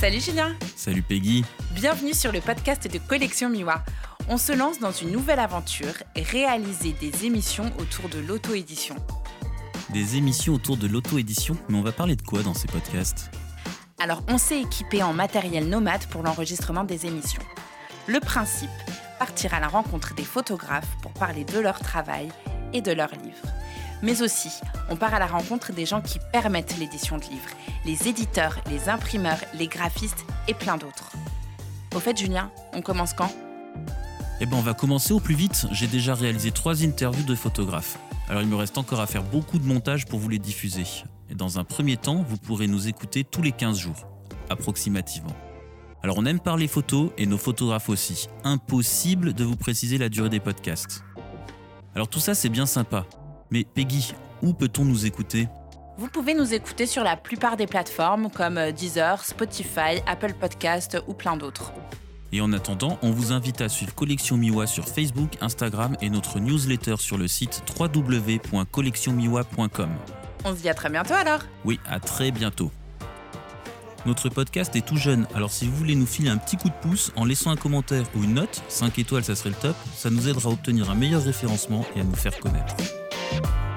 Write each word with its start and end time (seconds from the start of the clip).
Salut 0.00 0.20
Julien 0.20 0.56
Salut 0.76 1.02
Peggy 1.02 1.44
Bienvenue 1.72 2.14
sur 2.14 2.32
le 2.32 2.40
podcast 2.40 2.90
de 2.90 2.96
Collection 2.96 3.50
Miwa. 3.50 3.84
On 4.30 4.38
se 4.38 4.50
lance 4.50 4.78
dans 4.78 4.92
une 4.92 5.10
nouvelle 5.10 5.38
aventure, 5.38 5.92
réaliser 6.16 6.94
des 6.94 7.26
émissions 7.26 7.70
autour 7.78 8.08
de 8.08 8.18
l'auto-édition. 8.18 8.96
Des 9.92 10.16
émissions 10.16 10.54
autour 10.54 10.78
de 10.78 10.86
l'auto-édition 10.86 11.54
Mais 11.68 11.76
on 11.76 11.82
va 11.82 11.92
parler 11.92 12.16
de 12.16 12.22
quoi 12.22 12.42
dans 12.42 12.54
ces 12.54 12.66
podcasts? 12.66 13.30
Alors 13.98 14.22
on 14.28 14.38
s'est 14.38 14.62
équipé 14.62 15.02
en 15.02 15.12
matériel 15.12 15.68
nomade 15.68 16.06
pour 16.06 16.22
l'enregistrement 16.22 16.84
des 16.84 17.04
émissions. 17.04 17.42
Le 18.06 18.20
principe, 18.20 18.70
partir 19.18 19.52
à 19.52 19.60
la 19.60 19.68
rencontre 19.68 20.14
des 20.14 20.24
photographes 20.24 20.96
pour 21.02 21.12
parler 21.12 21.44
de 21.44 21.58
leur 21.58 21.78
travail 21.78 22.30
et 22.72 22.80
de 22.80 22.92
leurs 22.92 23.12
livres. 23.22 23.52
Mais 24.02 24.22
aussi, 24.22 24.50
on 24.88 24.96
part 24.96 25.14
à 25.14 25.18
la 25.18 25.26
rencontre 25.26 25.72
des 25.72 25.86
gens 25.86 26.00
qui 26.00 26.18
permettent 26.32 26.78
l'édition 26.78 27.18
de 27.18 27.24
livres, 27.24 27.50
les 27.84 28.08
éditeurs, 28.08 28.58
les 28.70 28.88
imprimeurs, 28.88 29.40
les 29.54 29.66
graphistes 29.66 30.24
et 30.48 30.54
plein 30.54 30.76
d'autres. 30.76 31.12
Au 31.94 32.00
fait, 32.00 32.16
Julien, 32.16 32.50
on 32.72 32.82
commence 32.82 33.12
quand? 33.12 33.32
Eh 34.40 34.46
ben 34.46 34.56
on 34.56 34.62
va 34.62 34.72
commencer 34.72 35.12
au 35.12 35.20
plus 35.20 35.34
vite. 35.34 35.66
J'ai 35.70 35.86
déjà 35.86 36.14
réalisé 36.14 36.50
trois 36.50 36.82
interviews 36.82 37.24
de 37.24 37.34
photographes. 37.34 37.98
Alors 38.28 38.40
il 38.40 38.48
me 38.48 38.56
reste 38.56 38.78
encore 38.78 39.00
à 39.00 39.06
faire 39.06 39.22
beaucoup 39.22 39.58
de 39.58 39.66
montage 39.66 40.06
pour 40.06 40.18
vous 40.18 40.30
les 40.30 40.38
diffuser. 40.38 40.84
Et 41.28 41.34
dans 41.34 41.58
un 41.58 41.64
premier 41.64 41.98
temps, 41.98 42.24
vous 42.26 42.38
pourrez 42.38 42.66
nous 42.66 42.88
écouter 42.88 43.22
tous 43.22 43.42
les 43.42 43.52
15 43.52 43.76
jours, 43.76 44.08
approximativement. 44.48 45.36
Alors 46.02 46.16
on 46.16 46.24
aime 46.24 46.40
parler 46.40 46.68
photos 46.68 47.10
et 47.18 47.26
nos 47.26 47.36
photographes 47.36 47.90
aussi. 47.90 48.28
Impossible 48.44 49.34
de 49.34 49.44
vous 49.44 49.56
préciser 49.56 49.98
la 49.98 50.08
durée 50.08 50.30
des 50.30 50.40
podcasts. 50.40 51.04
Alors 51.94 52.08
tout 52.08 52.20
ça 52.20 52.34
c'est 52.34 52.48
bien 52.48 52.66
sympa. 52.66 53.04
Mais 53.50 53.64
Peggy, 53.64 54.14
où 54.42 54.52
peut-on 54.52 54.84
nous 54.84 55.06
écouter? 55.06 55.48
Vous 55.98 56.08
pouvez 56.08 56.34
nous 56.34 56.54
écouter 56.54 56.86
sur 56.86 57.04
la 57.04 57.16
plupart 57.16 57.56
des 57.56 57.66
plateformes 57.66 58.30
comme 58.30 58.58
euh, 58.58 58.72
Deezer, 58.72 59.24
Spotify, 59.24 60.02
Apple 60.06 60.34
Podcast 60.34 60.98
ou 61.08 61.14
plein 61.14 61.36
d'autres. 61.36 61.72
Et 62.32 62.40
en 62.40 62.52
attendant, 62.52 62.98
on 63.02 63.10
vous 63.10 63.32
invite 63.32 63.60
à 63.60 63.68
suivre 63.68 63.94
Collection 63.94 64.36
Miwa 64.36 64.66
sur 64.66 64.86
Facebook, 64.86 65.36
Instagram 65.40 65.96
et 66.00 66.10
notre 66.10 66.38
newsletter 66.38 66.96
sur 66.98 67.18
le 67.18 67.26
site 67.28 67.62
www.collectionmiwa.com. 67.78 69.90
On 70.44 70.54
se 70.54 70.62
dit 70.62 70.68
à 70.68 70.74
très 70.74 70.90
bientôt 70.90 71.14
alors 71.14 71.40
Oui, 71.64 71.80
à 71.88 71.98
très 71.98 72.30
bientôt. 72.30 72.70
Notre 74.06 74.30
podcast 74.30 74.74
est 74.76 74.86
tout 74.86 74.96
jeune, 74.96 75.26
alors 75.34 75.50
si 75.50 75.66
vous 75.66 75.76
voulez 75.76 75.94
nous 75.94 76.06
filer 76.06 76.30
un 76.30 76.38
petit 76.38 76.56
coup 76.56 76.70
de 76.70 76.74
pouce 76.80 77.12
en 77.16 77.26
laissant 77.26 77.50
un 77.50 77.56
commentaire 77.56 78.06
ou 78.16 78.24
une 78.24 78.32
note, 78.34 78.62
5 78.68 78.98
étoiles 78.98 79.24
ça 79.24 79.34
serait 79.34 79.50
le 79.50 79.56
top, 79.56 79.76
ça 79.94 80.08
nous 80.08 80.26
aidera 80.26 80.48
à 80.48 80.52
obtenir 80.52 80.88
un 80.88 80.94
meilleur 80.94 81.22
référencement 81.22 81.84
et 81.94 82.00
à 82.00 82.04
nous 82.04 82.14
faire 82.14 82.38
connaître. 82.38 82.74
Thank 83.30 83.46
you 83.46 83.69